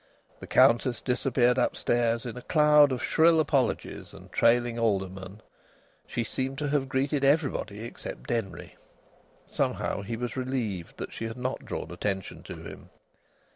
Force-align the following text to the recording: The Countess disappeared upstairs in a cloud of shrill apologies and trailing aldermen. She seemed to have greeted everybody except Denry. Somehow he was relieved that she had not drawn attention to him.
The 0.39 0.47
Countess 0.47 0.99
disappeared 0.99 1.59
upstairs 1.59 2.25
in 2.25 2.35
a 2.35 2.41
cloud 2.41 2.91
of 2.91 3.03
shrill 3.03 3.39
apologies 3.39 4.15
and 4.15 4.31
trailing 4.31 4.79
aldermen. 4.79 5.41
She 6.07 6.23
seemed 6.23 6.57
to 6.57 6.69
have 6.69 6.89
greeted 6.89 7.23
everybody 7.23 7.83
except 7.83 8.23
Denry. 8.25 8.75
Somehow 9.45 10.01
he 10.01 10.17
was 10.17 10.35
relieved 10.35 10.97
that 10.97 11.13
she 11.13 11.25
had 11.25 11.37
not 11.37 11.65
drawn 11.65 11.91
attention 11.91 12.41
to 12.45 12.55
him. 12.63 12.89